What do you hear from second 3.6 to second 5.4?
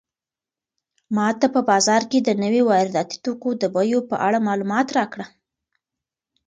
بیو په اړه معلومات راکړه.